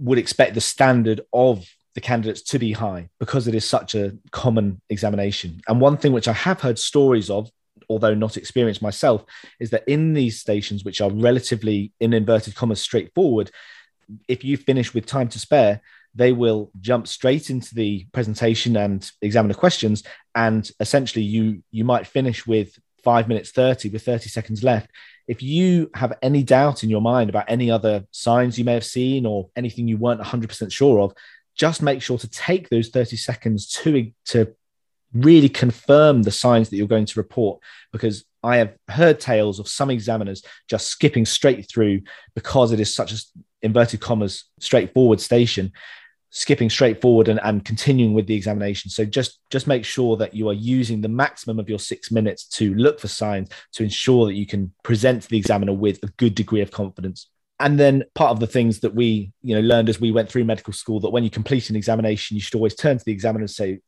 [0.00, 4.16] would expect the standard of the candidates to be high because it is such a
[4.30, 5.60] common examination.
[5.68, 7.50] And one thing which I have heard stories of,
[7.88, 9.24] although not experienced myself,
[9.58, 13.50] is that in these stations, which are relatively in inverted commas straightforward,
[14.28, 15.82] if you finish with time to spare,
[16.14, 20.02] they will jump straight into the presentation and examiner questions.
[20.34, 24.90] And essentially you you might finish with five minutes 30 with 30 seconds left
[25.30, 28.84] if you have any doubt in your mind about any other signs you may have
[28.84, 31.14] seen or anything you weren't 100% sure of,
[31.54, 34.52] just make sure to take those 30 seconds to, to
[35.14, 37.62] really confirm the signs that you're going to report
[37.92, 42.00] because I have heard tales of some examiners just skipping straight through
[42.34, 43.18] because it is such a
[43.62, 45.70] inverted commas straightforward station
[46.30, 48.90] skipping straight forward and, and continuing with the examination.
[48.90, 52.44] So just just make sure that you are using the maximum of your six minutes
[52.50, 56.08] to look for signs to ensure that you can present to the examiner with a
[56.16, 57.28] good degree of confidence.
[57.58, 60.44] And then part of the things that we you know learned as we went through
[60.44, 63.42] medical school that when you complete an examination, you should always turn to the examiner
[63.42, 63.80] and say,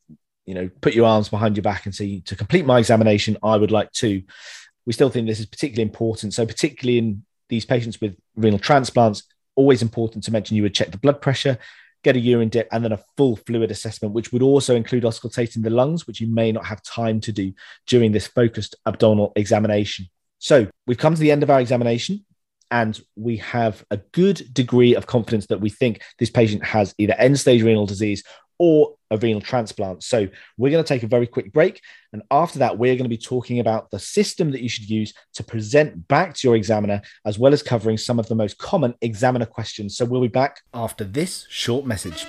[0.45, 3.55] you know, put your arms behind your back and say, to complete my examination, I
[3.55, 4.21] would like to.
[4.85, 6.33] We still think this is particularly important.
[6.33, 9.23] So particularly in these patients with renal transplants,
[9.55, 11.57] always important to mention you would check the blood pressure
[12.03, 15.63] get a urine dip, and then a full fluid assessment, which would also include auscultating
[15.63, 17.53] the lungs, which you may not have time to do
[17.87, 20.07] during this focused abdominal examination.
[20.39, 22.25] So we've come to the end of our examination
[22.69, 27.13] and we have a good degree of confidence that we think this patient has either
[27.13, 28.23] end stage renal disease
[28.57, 30.03] or a renal transplant.
[30.03, 31.81] So we're going to take a very quick break.
[32.11, 35.13] And after that, we're going to be talking about the system that you should use
[35.33, 38.93] to present back to your examiner, as well as covering some of the most common
[39.01, 39.97] examiner questions.
[39.97, 42.25] So we'll be back after this short message.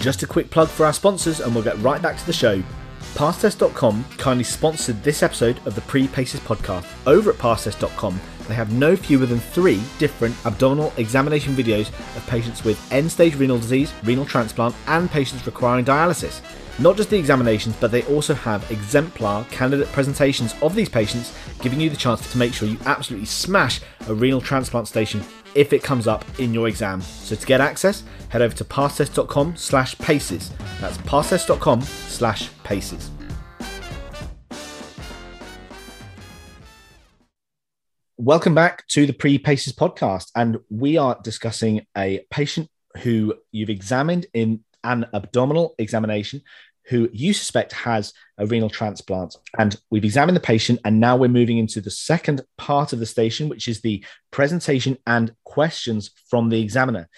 [0.00, 2.62] Just a quick plug for our sponsors, and we'll get right back to the show.
[3.14, 6.86] Pastest.com kindly sponsored this episode of the Pre Paces podcast.
[7.06, 12.64] Over at Pastest.com, they have no fewer than three different abdominal examination videos of patients
[12.64, 16.40] with end stage renal disease, renal transplant, and patients requiring dialysis.
[16.78, 21.80] Not just the examinations, but they also have exemplar candidate presentations of these patients, giving
[21.80, 25.22] you the chance to make sure you absolutely smash a renal transplant station
[25.54, 27.02] if it comes up in your exam.
[27.02, 30.50] So to get access, head over to pastest.com slash paces.
[30.80, 33.10] That's pastest.com slash paces.
[38.22, 40.30] Welcome back to the Pre Paces podcast.
[40.36, 46.42] And we are discussing a patient who you've examined in an abdominal examination
[46.84, 49.36] who you suspect has a renal transplant.
[49.58, 53.06] And we've examined the patient, and now we're moving into the second part of the
[53.06, 57.08] station, which is the presentation and questions from the examiner.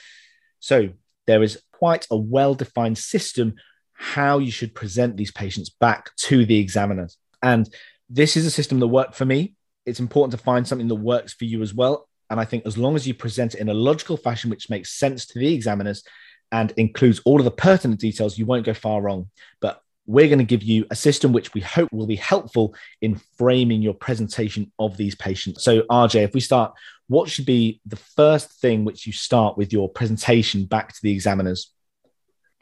[0.61, 0.91] So
[1.27, 3.55] there is quite a well defined system
[3.93, 7.17] how you should present these patients back to the examiners.
[7.43, 7.69] And
[8.09, 9.57] this is a system that worked for me.
[9.87, 12.09] It's important to find something that works for you as well.
[12.31, 14.99] And I think as long as you present it in a logical fashion, which makes
[14.99, 16.03] sense to the examiners,
[16.51, 19.29] and includes all of the pertinent details, you won't go far wrong.
[19.61, 23.21] But we're going to give you a system which we hope will be helpful in
[23.39, 25.65] framing your presentation of these patients.
[25.65, 26.75] So, RJ, if we start,
[27.09, 31.13] what should be the first thing which you start with your presentation back to the
[31.13, 31.73] examiners?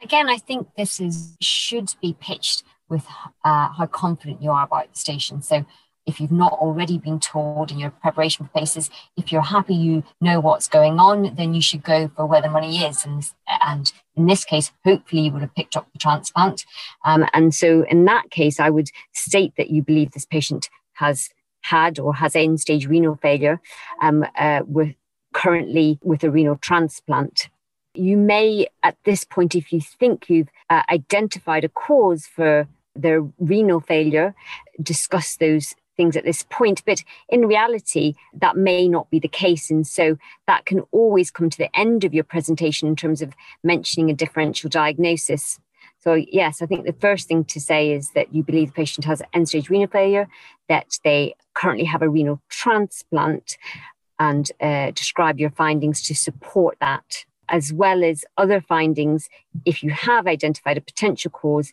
[0.01, 3.05] Again, I think this is should be pitched with
[3.43, 5.41] uh, how confident you are about the station.
[5.41, 5.65] So,
[6.05, 10.39] if you've not already been told in your preparation PACES, if you're happy you know
[10.39, 13.05] what's going on, then you should go for where the money is.
[13.05, 13.29] And,
[13.63, 16.65] and in this case, hopefully you would have picked up the transplant.
[17.05, 21.29] Um, and so in that case, I would state that you believe this patient has
[21.61, 23.61] had or has end stage renal failure
[24.01, 24.95] um, uh, with
[25.33, 27.49] currently with a renal transplant.
[27.93, 33.21] You may, at this point, if you think you've uh, identified a cause for their
[33.39, 34.33] renal failure,
[34.81, 36.79] discuss those things at this point.
[36.85, 36.99] But
[37.35, 38.07] in reality,
[38.43, 39.65] that may not be the case.
[39.73, 40.05] And so
[40.49, 43.29] that can always come to the end of your presentation in terms of
[43.63, 45.59] mentioning a differential diagnosis.
[46.03, 49.05] So, yes, I think the first thing to say is that you believe the patient
[49.05, 50.27] has end stage renal failure,
[50.67, 51.21] that they
[51.53, 53.47] currently have a renal transplant,
[54.17, 57.25] and uh, describe your findings to support that.
[57.51, 59.29] as well as other findings,
[59.65, 61.71] if you have identified a potential cause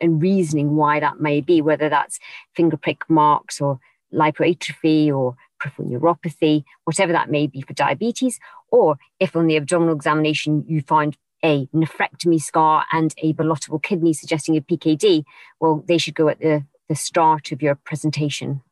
[0.00, 2.18] and reasoning why that may be, whether that's
[2.54, 3.78] finger prick marks or
[4.12, 8.38] lipoatrophy or peripheral neuropathy, whatever that may be for diabetes,
[8.70, 14.12] or if on the abdominal examination you find a nephrectomy scar and a ballottable kidney
[14.12, 15.24] suggesting a PKD,
[15.60, 18.62] well, they should go at the, the start of your presentation.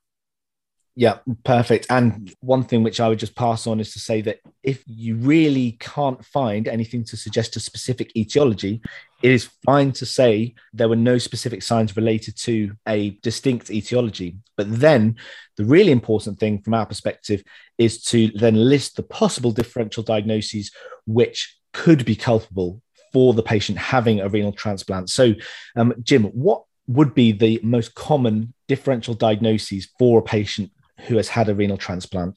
[0.95, 1.87] Yeah, perfect.
[1.91, 5.15] And one thing which I would just pass on is to say that if you
[5.15, 8.83] really can't find anything to suggest a specific etiology,
[9.23, 14.37] it is fine to say there were no specific signs related to a distinct etiology.
[14.57, 15.17] But then
[15.57, 17.43] the really important thing from our perspective
[17.79, 20.71] is to then list the possible differential diagnoses
[21.07, 22.81] which could be culpable
[23.13, 25.11] for the patient having a renal transplant.
[25.11, 25.35] So,
[25.77, 30.71] um, Jim, what would be the most common differential diagnoses for a patient
[31.07, 32.37] who has had a renal transplant?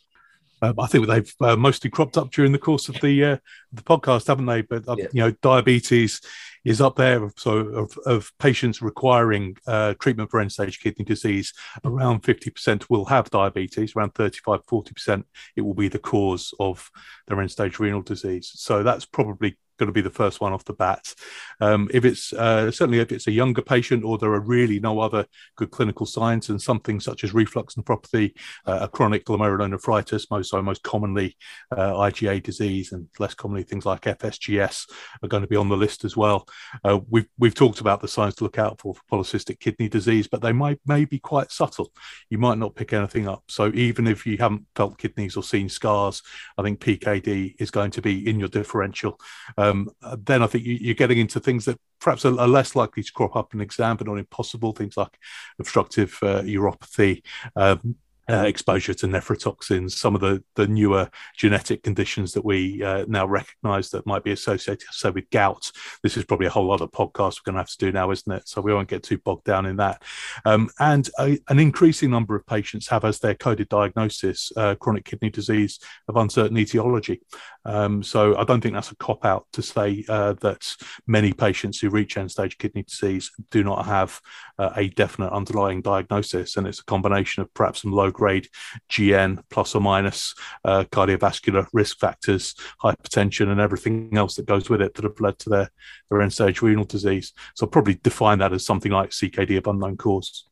[0.62, 3.38] Um, I think they've uh, mostly cropped up during the course of the uh,
[3.72, 4.62] the podcast, haven't they?
[4.62, 5.08] But uh, yeah.
[5.12, 6.22] you know, diabetes
[6.64, 7.32] is up there.
[7.38, 11.54] So of, of patients requiring uh, treatment for end stage kidney disease,
[11.84, 13.96] around fifty percent will have diabetes.
[13.96, 16.90] Around 35, 40 percent, it will be the cause of
[17.28, 18.52] their end stage renal disease.
[18.54, 21.14] So that's probably going to be the first one off the bat.
[21.60, 25.00] Um, if it's uh, certainly if it's a younger patient or there are really no
[25.00, 25.26] other
[25.56, 30.62] good clinical signs and something such as reflux nephropathy, uh, a chronic glomerulonephritis, most so
[30.62, 31.36] most commonly
[31.76, 34.88] uh, IgA disease, and less commonly things like FSGS
[35.24, 36.48] are going to be on the list as well.
[36.84, 40.28] Uh, we've we've talked about the signs to look out for for polycystic kidney disease,
[40.28, 41.92] but they might may be quite subtle.
[42.30, 43.44] You might not pick anything up.
[43.48, 46.22] So even if you haven't felt kidneys or seen scars,
[46.58, 49.20] I think PKD is going to be in your differential.
[49.58, 49.90] Um, um,
[50.26, 53.12] then I think you, are getting into things that perhaps are, are, less likely to
[53.12, 54.74] crop up in exam, but not impossible.
[54.74, 55.18] Things like
[55.60, 57.24] obstructive uh, uropathy,
[57.56, 57.96] um,
[58.30, 63.26] uh, exposure to nephrotoxins, some of the, the newer genetic conditions that we uh, now
[63.26, 65.72] recognize that might be associated, so with gout.
[66.04, 68.32] This is probably a whole other podcast we're going to have to do now, isn't
[68.32, 68.48] it?
[68.48, 70.04] So we won't get too bogged down in that.
[70.46, 75.06] Um, and a, an increasing number of patients have as their coded diagnosis uh, chronic
[75.06, 77.22] kidney disease of uncertain etiology.
[77.66, 80.76] Um, so I don't think that's a cop out to say uh, that
[81.08, 84.20] many patients who reach end stage kidney disease do not have
[84.58, 86.58] uh, a definite underlying diagnosis.
[86.58, 88.48] And it's a combination of perhaps some low grade
[88.90, 90.36] GN plus or minus
[90.66, 95.40] uh, cardiovascular risk factors, hypertension, and everything else that goes with it that have led
[95.40, 95.70] to their,
[96.10, 97.34] their end stage renal disease.
[97.56, 100.48] So I'll probably define that as something like CKD of unknown cause.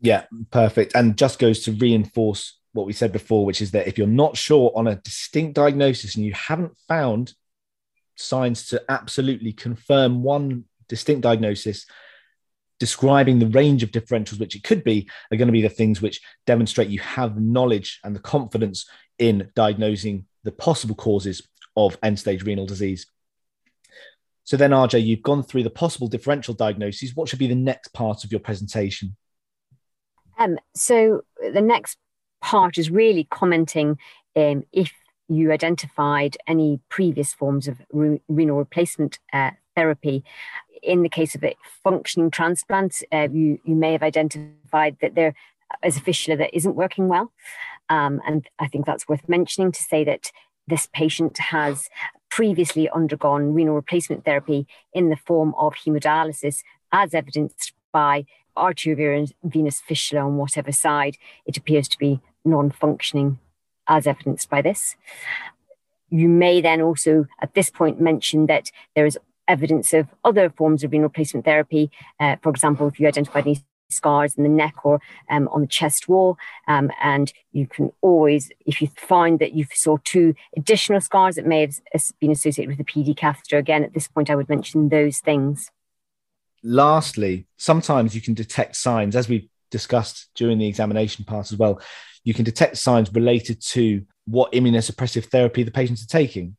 [0.00, 0.94] Yeah, perfect.
[0.94, 4.36] And just goes to reinforce what we said before, which is that if you're not
[4.36, 7.32] sure on a distinct diagnosis and you haven't found
[8.16, 11.86] signs to absolutely confirm one distinct diagnosis,
[12.78, 16.02] describing the range of differentials which it could be are going to be the things
[16.02, 21.46] which demonstrate you have knowledge and the confidence in diagnosing the possible causes
[21.76, 23.06] of end stage renal disease.
[24.44, 27.16] So then, RJ, you've gone through the possible differential diagnoses.
[27.16, 29.16] What should be the next part of your presentation?
[30.38, 31.98] Um, so the next
[32.40, 33.98] part is really commenting
[34.36, 34.92] um, if
[35.28, 40.24] you identified any previous forms of re- renal replacement uh, therapy.
[40.82, 45.34] In the case of a functioning transplant, uh, you, you may have identified that there
[45.84, 47.32] is a fistula that isn't working well.
[47.88, 50.32] Um, and I think that's worth mentioning to say that
[50.66, 51.88] this patient has
[52.30, 56.62] previously undergone renal replacement therapy in the form of hemodialysis,
[56.92, 63.38] as evidenced by arteriovenous fistula on whatever side it appears to be non functioning,
[63.86, 64.96] as evidenced by this.
[66.10, 69.18] You may then also, at this point, mention that there is
[69.48, 71.90] evidence of other forms of renal replacement therapy.
[72.20, 75.66] Uh, for example, if you identify any scars in the neck or um, on the
[75.66, 76.36] chest wall.
[76.68, 81.46] Um, and you can always, if you find that you saw two additional scars that
[81.46, 81.74] may have
[82.20, 85.70] been associated with the PD catheter, again, at this point, I would mention those things.
[86.62, 91.80] Lastly, sometimes you can detect signs, as we discussed during the examination part as well,
[92.24, 96.56] you can detect signs related to what immunosuppressive therapy the patients are taking.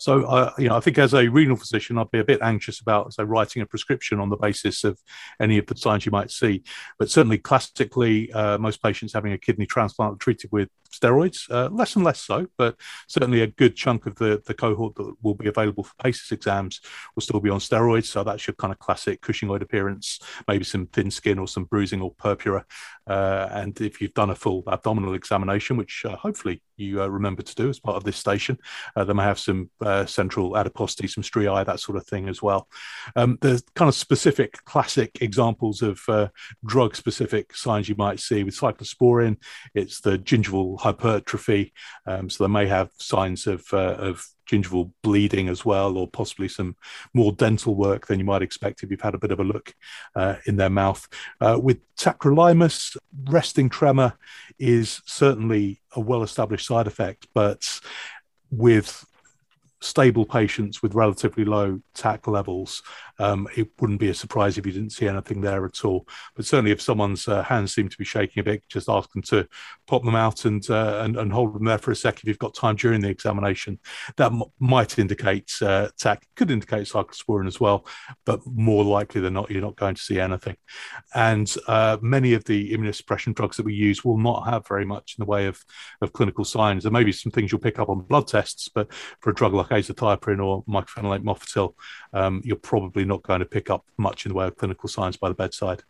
[0.00, 2.80] So, uh, you know, I think as a renal physician, I'd be a bit anxious
[2.80, 4.98] about say writing a prescription on the basis of
[5.38, 6.62] any of the signs you might see.
[6.98, 11.68] But certainly, classically, uh, most patients having a kidney transplant are treated with steroids, uh,
[11.70, 12.76] less and less so, but
[13.08, 16.80] certainly a good chunk of the, the cohort that will be available for PACES exams
[17.14, 18.06] will still be on steroids.
[18.06, 22.00] So that's your kind of classic Cushingoid appearance, maybe some thin skin or some bruising
[22.00, 22.64] or purpura.
[23.06, 27.42] Uh, and if you've done a full abdominal examination, which uh, hopefully you uh, remember
[27.42, 28.58] to do as part of this station,
[28.96, 32.42] uh, they may have some uh, central adiposity, some striae, that sort of thing as
[32.42, 32.68] well.
[33.16, 36.28] Um, there's kind of specific classic examples of uh,
[36.64, 39.36] drug specific signs you might see with cyclosporin.
[39.74, 41.72] It's the gingival hypertrophy.
[42.06, 46.76] Um, so they may have signs of, of gingival bleeding as well, or possibly some
[47.14, 49.74] more dental work than you might expect if you've had a bit of a look
[50.16, 51.06] uh, in their mouth.
[51.40, 54.14] Uh, with tacrolimus, resting tremor
[54.58, 57.80] is certainly a well established side effect, but
[58.50, 59.04] with
[59.80, 62.82] stable patients with relatively low TAC levels,
[63.20, 66.08] um, it wouldn't be a surprise if you didn't see anything there at all.
[66.34, 69.22] But certainly, if someone's uh, hands seem to be shaking a bit, just ask them
[69.22, 69.46] to
[69.86, 72.38] pop them out and, uh, and, and hold them there for a sec if you've
[72.38, 73.78] got time during the examination.
[74.16, 77.86] That m- might indicate uh, TAC, could indicate cyclosporin as well,
[78.24, 80.56] but more likely than not, you're not going to see anything.
[81.14, 85.16] And uh, many of the immunosuppression drugs that we use will not have very much
[85.18, 85.62] in the way of,
[86.00, 86.84] of clinical signs.
[86.84, 89.52] There may be some things you'll pick up on blood tests, but for a drug
[89.52, 91.74] like azathioprine or mycophenolate mofetil,
[92.12, 95.16] um, you're probably not going to pick up much in the way of clinical science
[95.16, 95.82] by the bedside.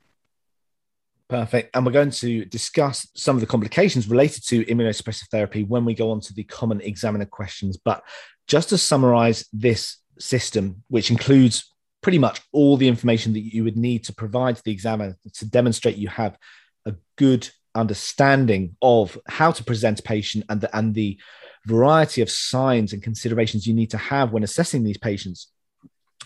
[1.28, 1.74] Perfect.
[1.74, 5.94] And we're going to discuss some of the complications related to immunosuppressive therapy when we
[5.94, 7.76] go on to the common examiner questions.
[7.76, 8.02] But
[8.48, 13.76] just to summarize this system, which includes pretty much all the information that you would
[13.76, 16.36] need to provide to the examiner to demonstrate you have
[16.84, 21.18] a good understanding of how to present a patient and the, and the
[21.66, 25.48] variety of signs and considerations you need to have when assessing these patients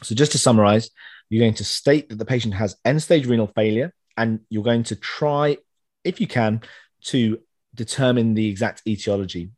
[0.03, 0.91] so, just to summarize,
[1.31, 4.85] you're going to state that the patient has end stage renal failure, and you're going
[4.85, 5.57] to try,
[6.05, 6.63] if you can,
[7.05, 7.39] to
[7.75, 9.51] determine the exact etiology.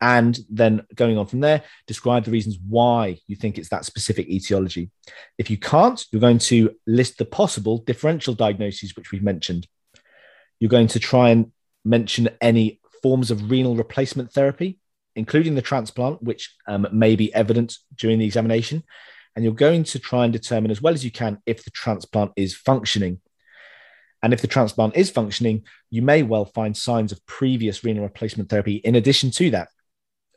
[0.00, 4.28] And then going on from there, describe the reasons why you think it's that specific
[4.28, 4.90] etiology.
[5.38, 9.66] If you can't, you're going to list the possible differential diagnoses, which we've mentioned.
[10.60, 11.52] You're going to try and
[11.84, 14.78] mention any forms of renal replacement therapy,
[15.16, 18.84] including the transplant, which um, may be evident during the examination
[19.38, 22.32] and you're going to try and determine as well as you can if the transplant
[22.34, 23.20] is functioning.
[24.20, 28.50] And if the transplant is functioning, you may well find signs of previous renal replacement
[28.50, 29.68] therapy in addition to that.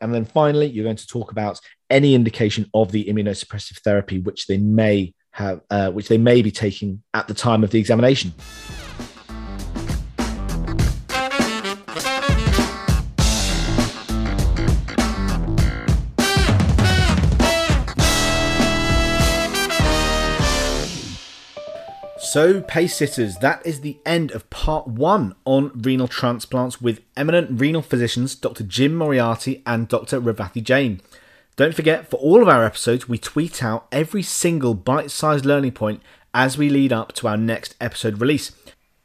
[0.01, 4.45] And then finally, you're going to talk about any indication of the immunosuppressive therapy which
[4.45, 8.35] they may have, uh, which they may be taking at the time of the examination.
[22.31, 27.59] So, pace sitters, that is the end of part one on renal transplants with eminent
[27.59, 28.63] renal physicians Dr.
[28.63, 30.21] Jim Moriarty and Dr.
[30.21, 31.01] Revathi Jain.
[31.57, 35.73] Don't forget, for all of our episodes, we tweet out every single bite sized learning
[35.73, 36.01] point
[36.33, 38.53] as we lead up to our next episode release.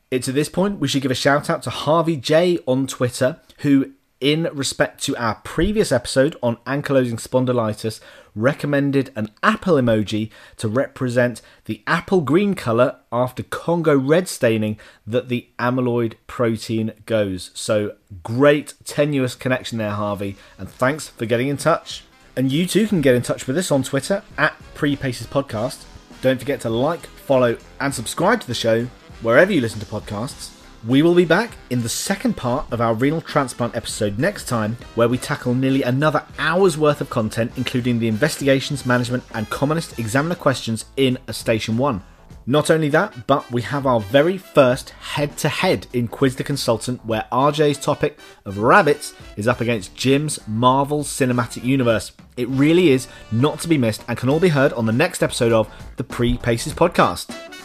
[0.09, 3.41] It's at this point we should give a shout out to Harvey J on Twitter,
[3.59, 3.91] who
[4.21, 8.01] in respect to our previous episode on ankylosing spondylitis,
[8.35, 15.29] recommended an apple emoji to represent the apple green colour after Congo red staining that
[15.29, 17.51] the amyloid protein goes.
[17.55, 22.05] So, great tenuous connection there, Harvey, and thanks for getting in touch.
[22.37, 25.85] And you too can get in touch with us on Twitter at Prepaces Podcast.
[26.21, 28.85] Don't forget to like, follow, and subscribe to the show
[29.23, 30.56] wherever you listen to podcasts.
[30.87, 34.77] We will be back in the second part of our renal transplant episode next time,
[34.95, 39.99] where we tackle nearly another hour's worth of content, including the investigations, management, and commonest
[39.99, 42.05] examiner questions in a Station 1.
[42.47, 46.45] Not only that, but we have our very first head to head in Quiz the
[46.45, 52.13] Consultant, where RJ's topic of rabbits is up against Jim's Marvel Cinematic Universe.
[52.37, 55.25] It really is not to be missed and can all be heard on the next
[55.25, 57.56] episode of the Pre Paces podcast.